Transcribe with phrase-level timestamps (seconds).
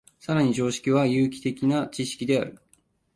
[0.19, 2.57] 更に常識は有機的な知識である。